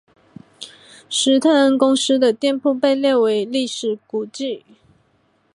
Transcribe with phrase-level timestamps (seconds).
[1.11, 4.65] 斯特恩公司的店铺被列为历史古迹。